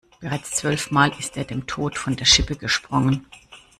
[0.19, 3.27] Bereits zwölf Mal ist er dem Tod von der Schippe gesprungen.